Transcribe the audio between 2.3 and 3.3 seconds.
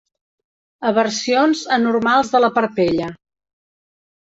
de la parpella.